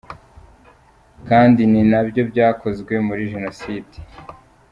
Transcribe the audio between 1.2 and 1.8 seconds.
Kandi